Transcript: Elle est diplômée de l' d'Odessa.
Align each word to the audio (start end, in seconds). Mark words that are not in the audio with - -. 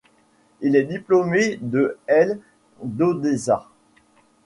Elle 0.63 0.75
est 0.75 0.85
diplômée 0.85 1.59
de 1.61 1.95
l' 2.07 2.39
d'Odessa. 2.83 3.69